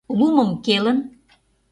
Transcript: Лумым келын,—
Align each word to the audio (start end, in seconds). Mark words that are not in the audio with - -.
Лумым 0.17 0.51
келын,— 0.65 0.97